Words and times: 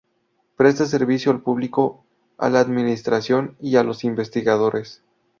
Presta 0.55 0.87
servicio 0.87 1.29
al 1.31 1.43
público, 1.43 2.03
a 2.39 2.49
la 2.49 2.59
administración 2.59 3.55
y 3.59 3.75
a 3.75 3.83
los 3.83 4.03
investigadores. 4.03 5.03